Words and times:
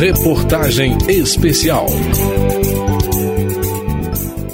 Reportagem 0.00 0.96
especial. 1.08 1.86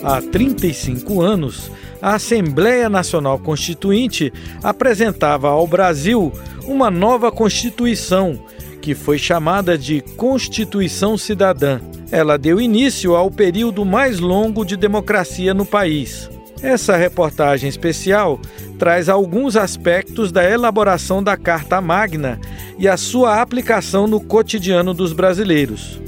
Há 0.03 0.21
35 0.21 1.21
anos, 1.21 1.71
a 2.03 2.15
Assembleia 2.15 2.89
Nacional 2.89 3.39
Constituinte 3.39 4.33
apresentava 4.63 5.49
ao 5.49 5.67
Brasil 5.67 6.33
uma 6.67 6.91
nova 6.91 7.31
Constituição, 7.31 8.39
que 8.83 8.95
foi 8.95 9.19
chamada 9.19 9.79
de 9.79 10.01
Constituição 10.01 11.17
Cidadã. 11.17 11.81
Ela 12.11 12.37
deu 12.37 12.61
início 12.61 13.15
ao 13.15 13.31
período 13.31 13.85
mais 13.85 14.19
longo 14.19 14.65
de 14.65 14.77
democracia 14.77 15.55
no 15.55 15.67
país. 15.67 16.29
Essa 16.67 16.97
reportagem 16.97 17.69
especial 17.69 18.41
traz 18.77 19.09
alguns 19.09 19.55
aspectos 19.55 20.33
da 20.33 20.43
elaboração 20.43 21.23
da 21.23 21.37
Carta 21.37 21.81
Magna 21.81 22.41
e 22.77 22.89
a 22.89 22.97
sua 22.97 23.41
aplicação 23.41 24.09
no 24.09 24.21
cotidiano 24.21 24.93
dos 24.93 25.13
brasileiros. 25.13 26.01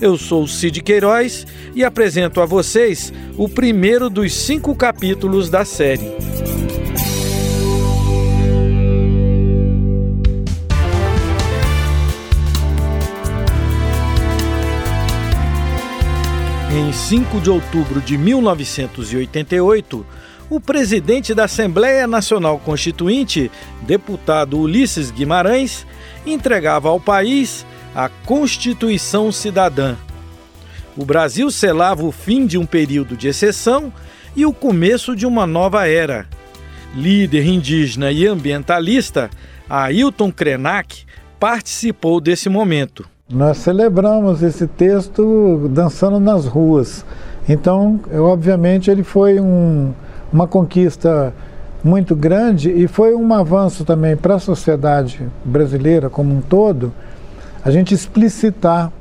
Eu 0.00 0.16
sou 0.16 0.46
Cid 0.46 0.80
Queiroz 0.80 1.44
e 1.74 1.82
apresento 1.82 2.40
a 2.40 2.46
vocês 2.46 3.12
o 3.36 3.48
primeiro 3.48 4.08
dos 4.08 4.32
cinco 4.32 4.76
capítulos 4.76 5.50
da 5.50 5.64
série. 5.64 6.35
Em 16.76 16.92
5 16.92 17.40
de 17.40 17.48
outubro 17.48 18.02
de 18.02 18.18
1988, 18.18 20.06
o 20.50 20.60
presidente 20.60 21.32
da 21.32 21.44
Assembleia 21.44 22.06
Nacional 22.06 22.58
Constituinte, 22.58 23.50
deputado 23.80 24.60
Ulisses 24.60 25.10
Guimarães, 25.10 25.86
entregava 26.26 26.90
ao 26.90 27.00
país 27.00 27.64
a 27.94 28.10
Constituição 28.10 29.32
Cidadã. 29.32 29.96
O 30.94 31.06
Brasil 31.06 31.50
selava 31.50 32.04
o 32.04 32.12
fim 32.12 32.46
de 32.46 32.58
um 32.58 32.66
período 32.66 33.16
de 33.16 33.26
exceção 33.26 33.90
e 34.36 34.44
o 34.44 34.52
começo 34.52 35.16
de 35.16 35.24
uma 35.24 35.46
nova 35.46 35.88
era. 35.88 36.28
Líder 36.94 37.46
indígena 37.46 38.12
e 38.12 38.26
ambientalista, 38.26 39.30
Ailton 39.66 40.30
Krenak 40.30 41.06
participou 41.40 42.20
desse 42.20 42.50
momento. 42.50 43.15
Nós 43.28 43.56
celebramos 43.56 44.40
esse 44.40 44.68
texto 44.68 45.68
dançando 45.72 46.20
nas 46.20 46.46
ruas. 46.46 47.04
Então, 47.48 47.98
obviamente, 48.14 48.88
ele 48.88 49.02
foi 49.02 49.40
um, 49.40 49.92
uma 50.32 50.46
conquista 50.46 51.34
muito 51.82 52.14
grande 52.14 52.70
e 52.70 52.86
foi 52.86 53.16
um 53.16 53.34
avanço 53.34 53.84
também 53.84 54.16
para 54.16 54.36
a 54.36 54.38
sociedade 54.38 55.20
brasileira 55.44 56.08
como 56.08 56.32
um 56.32 56.40
todo, 56.40 56.92
a 57.64 57.70
gente 57.72 57.92
explicitar 57.92 58.92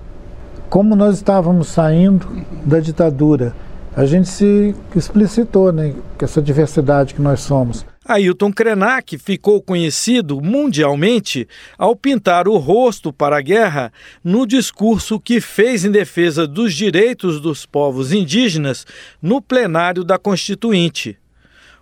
como 0.71 0.95
nós 0.95 1.17
estávamos 1.17 1.67
saindo 1.67 2.27
da 2.65 2.79
ditadura. 2.79 3.53
A 3.95 4.05
gente 4.05 4.27
se 4.27 4.75
explicitou, 4.95 5.71
né, 5.71 5.93
essa 6.19 6.41
diversidade 6.41 7.13
que 7.13 7.21
nós 7.21 7.41
somos. 7.41 7.85
Ailton 8.07 8.53
Krenak 8.53 9.17
ficou 9.17 9.59
conhecido 9.59 10.39
mundialmente 10.39 11.47
ao 11.75 11.95
pintar 11.95 12.47
o 12.47 12.57
rosto 12.57 13.11
para 13.11 13.37
a 13.37 13.41
guerra 13.41 13.91
no 14.23 14.45
discurso 14.45 15.19
que 15.19 15.41
fez 15.41 15.83
em 15.83 15.89
defesa 15.89 16.45
dos 16.45 16.75
direitos 16.75 17.41
dos 17.41 17.65
povos 17.65 18.13
indígenas 18.13 18.85
no 19.19 19.41
plenário 19.41 20.03
da 20.03 20.19
Constituinte. 20.19 21.17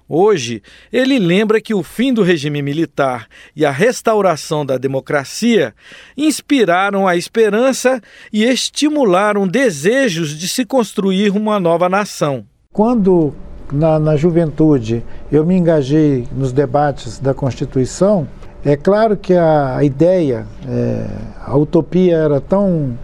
Hoje, 0.07 0.61
ele 0.91 1.19
lembra 1.19 1.59
que 1.59 1.73
o 1.73 1.83
fim 1.83 2.13
do 2.13 2.23
regime 2.23 2.61
militar 2.61 3.27
e 3.53 3.65
a 3.65 3.71
restauração 3.71 4.65
da 4.65 4.77
democracia 4.77 5.73
inspiraram 6.15 7.05
a 7.05 7.17
esperança 7.17 8.01
e 8.31 8.45
estimularam 8.45 9.45
desejos 9.45 10.37
de 10.37 10.47
se 10.47 10.65
construir 10.65 11.31
uma 11.31 11.59
nova 11.59 11.89
nação. 11.89 12.45
Quando 12.71 13.33
na, 13.71 13.99
na 13.99 14.15
juventude 14.15 15.03
eu 15.33 15.43
me 15.43 15.57
engajei 15.57 16.27
nos 16.31 16.51
debates 16.51 17.17
da 17.17 17.33
Constituição, 17.33 18.27
é 18.63 18.77
claro 18.77 19.17
que 19.17 19.33
a, 19.33 19.83
ideia, 19.83 20.45
é, 20.69 21.07
a 21.43 21.57
utopia 21.57 22.17
era 22.17 22.39
tão 22.39 22.95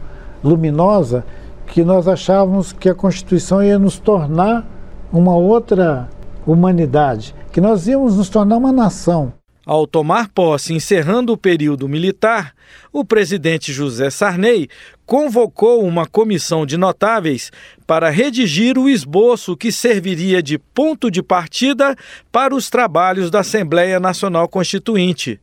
luminosa 0.43 1.25
que 1.65 1.83
nós 1.83 2.07
achávamos 2.07 2.71
que 2.71 2.87
a 2.87 2.93
Constituição 2.93 3.63
ia 3.63 3.79
nos 3.79 3.97
tornar 3.97 4.63
uma 5.11 5.35
outra 5.35 6.07
humanidade, 6.45 7.33
que 7.51 7.59
nós 7.59 7.87
íamos 7.87 8.15
nos 8.15 8.29
tornar 8.29 8.57
uma 8.57 8.71
nação. 8.71 9.33
Ao 9.69 9.85
tomar 9.85 10.29
posse, 10.29 10.73
encerrando 10.73 11.31
o 11.31 11.37
período 11.37 11.87
militar, 11.87 12.55
o 12.91 13.05
presidente 13.05 13.71
José 13.71 14.09
Sarney 14.09 14.67
convocou 15.05 15.85
uma 15.85 16.07
comissão 16.07 16.65
de 16.65 16.75
notáveis 16.75 17.51
para 17.85 18.09
redigir 18.09 18.79
o 18.79 18.89
esboço 18.89 19.55
que 19.55 19.71
serviria 19.71 20.41
de 20.41 20.57
ponto 20.57 21.11
de 21.11 21.21
partida 21.21 21.95
para 22.31 22.55
os 22.55 22.67
trabalhos 22.67 23.29
da 23.29 23.41
Assembleia 23.41 23.99
Nacional 23.99 24.47
Constituinte. 24.47 25.39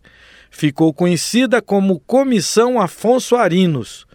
Ficou 0.51 0.93
conhecida 0.93 1.63
como 1.63 2.01
Comissão 2.01 2.81
Afonso 2.81 3.37
Arinos. 3.37 4.09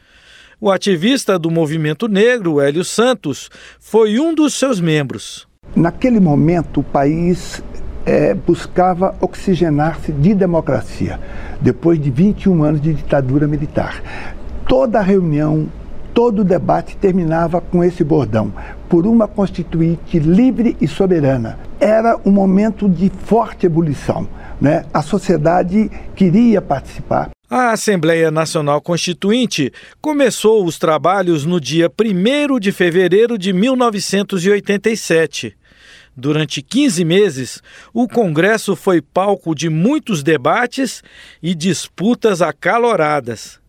O 0.60 0.70
ativista 0.70 1.40
do 1.40 1.50
movimento 1.50 2.10
negro, 2.10 2.60
Hélio 2.60 2.84
Santos, 2.84 3.50
foi 3.80 4.20
um 4.20 4.36
dos 4.36 4.56
seus 4.56 4.82
membros. 4.82 5.48
Naquele 5.74 6.20
momento, 6.20 6.82
o 6.82 6.84
país 6.84 7.64
é, 8.06 8.34
buscava 8.34 9.16
oxigenar-se 9.20 10.12
de 10.12 10.34
democracia, 10.34 11.20
depois 11.60 12.00
de 12.00 12.10
21 12.10 12.64
anos 12.64 12.82
de 12.82 12.94
ditadura 12.94 13.48
militar. 13.48 14.02
Toda 14.68 15.02
reunião, 15.02 15.68
todo 16.14 16.44
debate 16.44 16.98
terminava 16.98 17.62
com 17.62 17.84
esse 17.84 18.04
bordão: 18.04 18.52
por 18.90 19.06
uma 19.06 19.28
constituinte 19.28 20.20
livre 20.20 20.76
e 20.80 20.88
soberana. 20.88 21.60
Era 21.80 22.18
um 22.26 22.32
momento 22.32 22.90
de 22.90 23.12
forte 23.26 23.66
ebulição. 23.66 24.28
Né? 24.60 24.86
A 24.94 25.02
sociedade 25.02 25.90
queria 26.16 26.62
participar. 26.62 27.32
A 27.50 27.72
Assembleia 27.72 28.32
Nacional 28.32 28.80
Constituinte 28.80 29.74
começou 30.00 30.64
os 30.64 30.80
trabalhos 30.80 31.46
no 31.46 31.60
dia 31.60 31.92
1 31.92 32.60
de 32.60 32.72
fevereiro 32.72 33.38
de 33.38 33.52
1987. 33.52 35.58
Durante 36.16 36.62
15 36.62 37.06
meses, 37.06 37.62
o 37.94 38.08
Congresso 38.08 38.76
foi 38.76 39.02
palco 39.02 39.56
de 39.56 39.70
muitos 39.70 40.22
debates 40.22 41.02
e 41.42 41.56
disputas 41.56 42.42
acaloradas. 42.42 43.62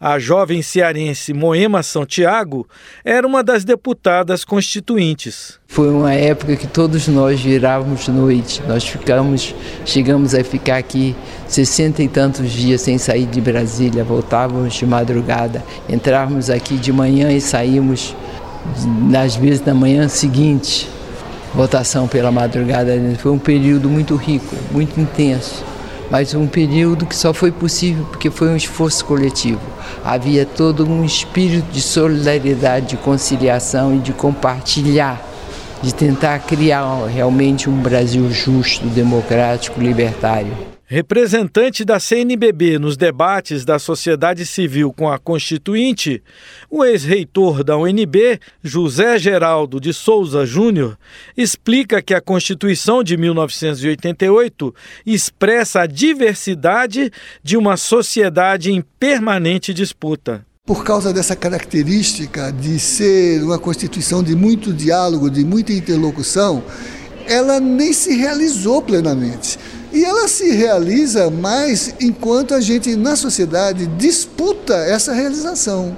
A 0.00 0.18
jovem 0.18 0.60
cearense 0.60 1.32
Moema 1.32 1.82
Santiago 1.82 2.66
era 3.04 3.26
uma 3.26 3.42
das 3.42 3.64
deputadas 3.64 4.44
constituintes. 4.44 5.58
Foi 5.66 5.88
uma 5.88 6.12
época 6.12 6.56
que 6.56 6.66
todos 6.66 7.06
nós 7.06 7.40
virávamos 7.40 8.08
noite. 8.08 8.62
Nós 8.66 8.84
ficamos, 8.84 9.54
chegamos 9.84 10.34
a 10.34 10.42
ficar 10.42 10.78
aqui 10.78 11.14
sessenta 11.46 12.02
e 12.02 12.08
tantos 12.08 12.50
dias 12.50 12.80
sem 12.80 12.98
sair 12.98 13.26
de 13.26 13.40
Brasília, 13.40 14.04
voltávamos 14.04 14.74
de 14.74 14.84
madrugada, 14.84 15.64
entrávamos 15.88 16.50
aqui 16.50 16.76
de 16.76 16.92
manhã 16.92 17.30
e 17.30 17.40
saímos 17.40 18.16
nas 19.08 19.36
vezes 19.36 19.60
da 19.60 19.74
manhã 19.74 20.08
seguinte 20.08 20.88
votação 21.54 22.08
pela 22.08 22.30
madrugada. 22.30 22.92
Foi 23.18 23.32
um 23.32 23.38
período 23.38 23.88
muito 23.88 24.16
rico, 24.16 24.54
muito 24.72 25.00
intenso, 25.00 25.64
mas 26.10 26.34
um 26.34 26.46
período 26.46 27.06
que 27.06 27.16
só 27.16 27.32
foi 27.32 27.52
possível 27.52 28.04
porque 28.06 28.30
foi 28.30 28.48
um 28.48 28.56
esforço 28.56 29.04
coletivo. 29.04 29.60
Havia 30.04 30.44
todo 30.44 30.86
um 30.86 31.04
espírito 31.04 31.70
de 31.72 31.80
solidariedade, 31.80 32.88
de 32.88 32.96
conciliação 32.96 33.94
e 33.94 33.98
de 33.98 34.12
compartilhar, 34.12 35.24
de 35.82 35.94
tentar 35.94 36.40
criar 36.40 37.06
realmente 37.06 37.70
um 37.70 37.80
Brasil 37.80 38.30
justo, 38.30 38.86
democrático, 38.86 39.80
libertário. 39.80 40.73
Representante 40.94 41.84
da 41.84 41.98
CNBB 41.98 42.78
nos 42.78 42.96
debates 42.96 43.64
da 43.64 43.80
sociedade 43.80 44.46
civil 44.46 44.92
com 44.92 45.10
a 45.10 45.18
Constituinte, 45.18 46.22
o 46.70 46.84
ex-reitor 46.84 47.64
da 47.64 47.76
UNB, 47.76 48.38
José 48.62 49.18
Geraldo 49.18 49.80
de 49.80 49.92
Souza 49.92 50.46
Júnior, 50.46 50.96
explica 51.36 52.00
que 52.00 52.14
a 52.14 52.20
Constituição 52.20 53.02
de 53.02 53.16
1988 53.16 54.72
expressa 55.04 55.80
a 55.80 55.86
diversidade 55.86 57.10
de 57.42 57.56
uma 57.56 57.76
sociedade 57.76 58.70
em 58.70 58.80
permanente 58.80 59.74
disputa. 59.74 60.46
Por 60.64 60.84
causa 60.84 61.12
dessa 61.12 61.34
característica 61.34 62.52
de 62.52 62.78
ser 62.78 63.42
uma 63.42 63.58
Constituição 63.58 64.22
de 64.22 64.36
muito 64.36 64.72
diálogo, 64.72 65.28
de 65.28 65.44
muita 65.44 65.72
interlocução, 65.72 66.62
ela 67.26 67.58
nem 67.58 67.92
se 67.92 68.14
realizou 68.14 68.80
plenamente. 68.80 69.58
E 69.94 70.04
ela 70.04 70.26
se 70.26 70.50
realiza 70.50 71.30
mais 71.30 71.94
enquanto 72.00 72.52
a 72.52 72.60
gente, 72.60 72.96
na 72.96 73.14
sociedade, 73.14 73.86
disputa 73.86 74.74
essa 74.74 75.12
realização. 75.12 75.96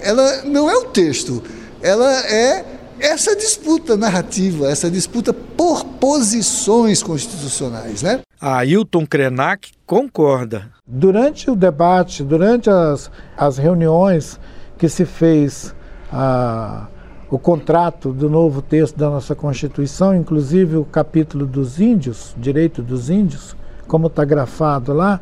Ela 0.00 0.42
não 0.42 0.68
é 0.68 0.76
o 0.76 0.86
texto, 0.86 1.40
ela 1.80 2.12
é 2.26 2.64
essa 2.98 3.36
disputa 3.36 3.96
narrativa, 3.96 4.68
essa 4.68 4.90
disputa 4.90 5.32
por 5.32 5.84
posições 5.84 7.00
constitucionais, 7.00 8.02
né? 8.02 8.22
Ailton 8.40 9.06
Krenak 9.06 9.70
concorda. 9.86 10.70
Durante 10.84 11.48
o 11.48 11.54
debate, 11.54 12.24
durante 12.24 12.68
as, 12.68 13.08
as 13.36 13.56
reuniões 13.56 14.38
que 14.76 14.88
se 14.88 15.04
fez 15.04 15.72
a, 16.12 16.88
o 17.30 17.38
contrato 17.38 18.12
do 18.12 18.30
novo 18.30 18.62
texto 18.62 18.96
da 18.96 19.10
nossa 19.10 19.34
Constituição, 19.34 20.14
inclusive 20.14 20.76
o 20.76 20.84
capítulo 20.84 21.44
dos 21.44 21.78
índios, 21.78 22.34
direito 22.38 22.82
dos 22.82 23.10
índios, 23.10 23.54
como 23.86 24.06
está 24.06 24.24
grafado 24.24 24.92
lá, 24.92 25.20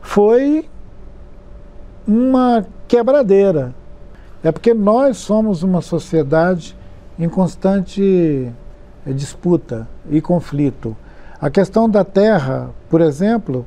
foi 0.00 0.68
uma 2.06 2.66
quebradeira. 2.88 3.74
É 4.42 4.50
porque 4.50 4.74
nós 4.74 5.16
somos 5.18 5.62
uma 5.62 5.80
sociedade 5.80 6.76
em 7.18 7.28
constante 7.28 8.52
disputa 9.06 9.88
e 10.10 10.20
conflito. 10.20 10.96
A 11.40 11.48
questão 11.48 11.88
da 11.88 12.04
terra, 12.04 12.70
por 12.90 13.00
exemplo, 13.00 13.64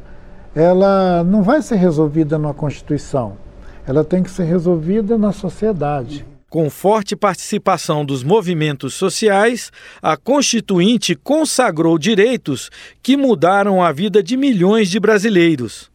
ela 0.54 1.24
não 1.24 1.44
vai 1.44 1.62
ser 1.62 1.76
resolvida 1.76 2.38
na 2.38 2.54
Constituição. 2.54 3.34
Ela 3.88 4.04
tem 4.04 4.22
que 4.22 4.30
ser 4.30 4.44
resolvida 4.44 5.18
na 5.18 5.32
sociedade. 5.32 6.26
Com 6.50 6.70
forte 6.70 7.14
participação 7.14 8.06
dos 8.06 8.24
movimentos 8.24 8.94
sociais, 8.94 9.70
a 10.02 10.16
Constituinte 10.16 11.14
consagrou 11.14 11.98
direitos 11.98 12.70
que 13.04 13.18
mudaram 13.18 13.84
a 13.84 13.92
vida 13.92 14.24
de 14.24 14.38
milhões 14.38 14.90
de 14.90 14.98
brasileiros. 14.98 15.92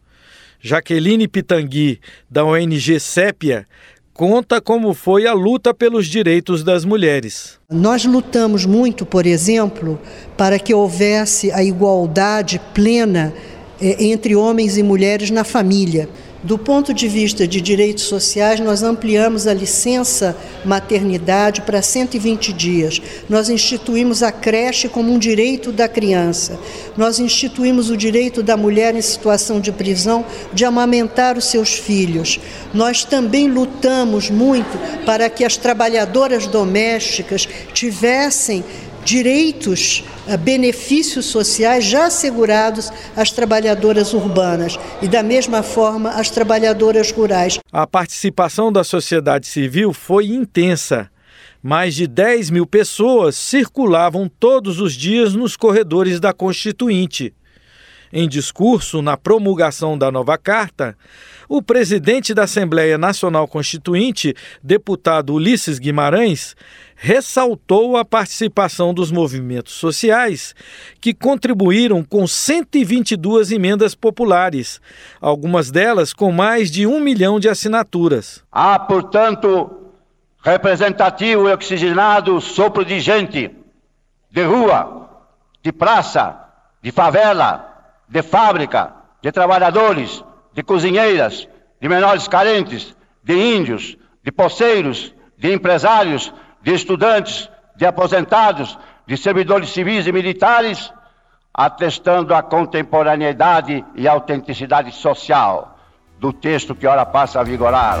Jaqueline 0.61 1.27
Pitangui, 1.27 1.99
da 2.29 2.45
ONG 2.45 2.99
Sépia, 2.99 3.65
conta 4.13 4.61
como 4.61 4.93
foi 4.93 5.25
a 5.25 5.33
luta 5.33 5.73
pelos 5.73 6.05
direitos 6.05 6.63
das 6.63 6.85
mulheres. 6.85 7.59
Nós 7.67 8.05
lutamos 8.05 8.63
muito, 8.63 9.07
por 9.07 9.25
exemplo, 9.25 9.99
para 10.37 10.59
que 10.59 10.71
houvesse 10.71 11.51
a 11.51 11.63
igualdade 11.63 12.61
plena 12.75 13.33
eh, 13.81 14.05
entre 14.05 14.35
homens 14.35 14.77
e 14.77 14.83
mulheres 14.83 15.31
na 15.31 15.43
família. 15.43 16.07
Do 16.43 16.57
ponto 16.57 16.93
de 16.93 17.07
vista 17.07 17.47
de 17.47 17.61
direitos 17.61 18.03
sociais, 18.03 18.59
nós 18.59 18.83
ampliamos 18.83 19.47
a 19.47 19.53
licença 19.53 20.35
maternidade 20.65 21.61
para 21.61 21.81
120 21.81 22.51
dias. 22.51 23.01
Nós 23.29 23.49
instituímos 23.49 24.21
a 24.21 24.29
creche 24.29 24.89
como 24.89 25.13
um 25.13 25.17
direito 25.17 25.71
da 25.71 25.87
criança. 25.87 26.59
Nós 26.97 27.17
instituímos 27.17 27.89
o 27.89 27.95
direito 27.95 28.43
da 28.43 28.57
mulher 28.57 28.93
em 28.93 29.01
situação 29.01 29.61
de 29.61 29.71
prisão 29.71 30.25
de 30.51 30.65
amamentar 30.65 31.37
os 31.37 31.45
seus 31.45 31.75
filhos. 31.75 32.37
Nós 32.73 33.05
também 33.05 33.47
lutamos 33.47 34.29
muito 34.29 34.77
para 35.05 35.29
que 35.29 35.45
as 35.45 35.55
trabalhadoras 35.55 36.45
domésticas 36.45 37.47
tivessem 37.73 38.65
direitos, 39.03 40.03
eh, 40.27 40.37
benefícios 40.37 41.25
sociais 41.25 41.83
já 41.83 42.07
assegurados 42.07 42.91
às 43.15 43.31
trabalhadoras 43.31 44.13
urbanas 44.13 44.79
e, 45.01 45.07
da 45.07 45.21
mesma 45.21 45.61
forma, 45.61 46.11
às 46.11 46.29
trabalhadoras 46.29 47.11
rurais. 47.11 47.59
A 47.71 47.85
participação 47.85 48.71
da 48.71 48.83
sociedade 48.83 49.47
civil 49.47 49.93
foi 49.93 50.27
intensa. 50.27 51.09
Mais 51.61 51.95
de 51.95 52.07
10 52.07 52.49
mil 52.49 52.65
pessoas 52.65 53.35
circulavam 53.35 54.29
todos 54.39 54.81
os 54.81 54.93
dias 54.93 55.33
nos 55.33 55.55
corredores 55.55 56.19
da 56.19 56.33
Constituinte. 56.33 57.33
Em 58.15 58.29
discurso 58.29 59.01
na 59.01 59.17
promulgação 59.17 59.97
da 59.97 60.11
nova 60.11 60.37
carta, 60.37 60.95
o 61.49 61.63
presidente 61.63 62.31
da 62.31 62.43
Assembleia 62.43 62.95
Nacional 62.95 63.47
Constituinte, 63.47 64.35
deputado 64.61 65.33
Ulisses 65.33 65.79
Guimarães, 65.79 66.55
ressaltou 66.95 67.97
a 67.97 68.05
participação 68.05 68.93
dos 68.93 69.11
movimentos 69.11 69.73
sociais, 69.73 70.53
que 71.01 71.11
contribuíram 71.11 72.03
com 72.03 72.27
122 72.27 73.51
emendas 73.51 73.95
populares, 73.95 74.79
algumas 75.19 75.71
delas 75.71 76.13
com 76.13 76.31
mais 76.31 76.69
de 76.69 76.85
um 76.85 76.99
milhão 76.99 77.39
de 77.39 77.49
assinaturas. 77.49 78.43
Há, 78.51 78.77
portanto, 78.77 79.89
representativo 80.43 81.49
e 81.49 81.51
oxigenado 81.51 82.39
sopro 82.39 82.85
de 82.85 82.99
gente, 82.99 83.49
de 84.29 84.43
rua, 84.43 85.09
de 85.63 85.71
praça, 85.71 86.37
de 86.79 86.91
favela, 86.91 87.72
de 88.07 88.21
fábrica, 88.21 88.93
de 89.21 89.31
trabalhadores, 89.31 90.23
de 90.53 90.63
cozinheiras, 90.63 91.47
de 91.79 91.89
menores 91.89 92.27
carentes, 92.27 92.95
de 93.23 93.33
índios, 93.33 93.97
de 94.23 94.31
poceiros, 94.31 95.13
de 95.37 95.51
empresários, 95.53 96.33
de 96.61 96.73
estudantes, 96.73 97.49
de 97.75 97.85
aposentados, 97.85 98.77
de 99.05 99.17
servidores 99.17 99.69
civis 99.69 100.07
e 100.07 100.11
militares, 100.11 100.91
atestando 101.53 102.33
a 102.33 102.41
contemporaneidade 102.41 103.83
e 103.95 104.07
autenticidade 104.07 104.91
social 104.91 105.77
do 106.19 106.31
texto 106.31 106.73
que 106.73 106.87
ora 106.87 107.05
passa 107.05 107.39
a 107.41 107.43
vigorar. 107.43 107.99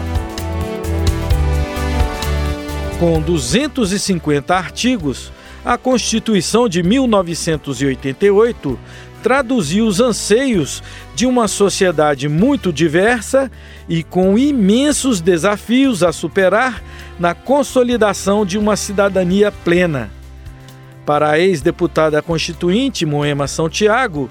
Com 2.99 3.21
250 3.21 4.55
artigos, 4.55 5.31
a 5.65 5.77
Constituição 5.77 6.69
de 6.69 6.81
1988 6.81 8.79
traduziu 9.23 9.87
os 9.87 10.01
anseios 10.01 10.83
de 11.15 11.25
uma 11.25 11.47
sociedade 11.47 12.27
muito 12.27 12.73
diversa 12.73 13.49
e 13.87 14.03
com 14.03 14.37
imensos 14.37 15.21
desafios 15.21 16.03
a 16.03 16.11
superar 16.11 16.83
na 17.17 17.33
consolidação 17.33 18.45
de 18.45 18.57
uma 18.57 18.75
cidadania 18.75 19.49
plena. 19.51 20.11
Para 21.05 21.31
a 21.31 21.39
ex-deputada 21.39 22.21
constituinte 22.21 23.05
Moema 23.05 23.47
São 23.47 23.69
Tiago, 23.69 24.29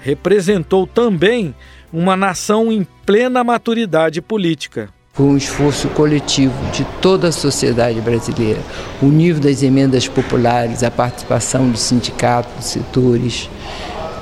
representou 0.00 0.88
também 0.88 1.54
uma 1.92 2.16
nação 2.16 2.72
em 2.72 2.84
plena 3.06 3.44
maturidade 3.44 4.20
política. 4.20 4.88
Foi 5.14 5.26
um 5.26 5.36
esforço 5.36 5.88
coletivo 5.88 6.54
de 6.72 6.84
toda 7.02 7.28
a 7.28 7.32
sociedade 7.32 8.00
brasileira. 8.00 8.60
O 9.02 9.06
nível 9.06 9.42
das 9.42 9.62
emendas 9.62 10.08
populares, 10.08 10.82
a 10.82 10.90
participação 10.90 11.70
dos 11.70 11.80
sindicatos, 11.80 12.54
dos 12.54 12.64
setores, 12.64 13.50